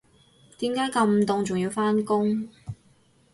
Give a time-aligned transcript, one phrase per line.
[0.57, 2.49] 點解咁凍仲要返工